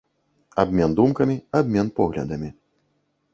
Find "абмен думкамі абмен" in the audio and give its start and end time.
0.63-1.93